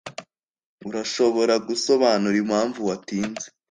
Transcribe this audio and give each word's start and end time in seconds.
Urashobora 0.89 1.53
gusobanura 1.67 2.35
impamvu 2.43 2.79
watinze? 2.89 3.45